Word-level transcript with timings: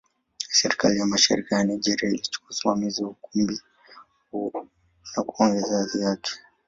Serikali 0.59 0.95
ya 0.99 1.05
Mashariki 1.05 1.53
ya 1.53 1.63
Nigeria 1.63 2.09
ilichukua 2.09 2.49
usimamizi 2.49 3.03
wa 3.03 3.09
ukumbi 3.09 3.61
huo 4.31 4.67
na 5.17 5.23
kuongeza 5.23 5.77
hadhi 5.77 6.01
yake. 6.01 6.31